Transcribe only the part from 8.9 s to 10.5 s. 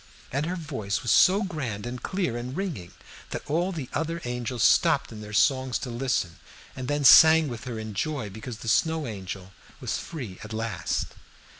Angel was free